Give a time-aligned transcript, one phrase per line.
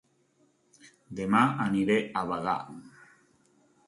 [1.19, 2.57] Dema aniré a Bagà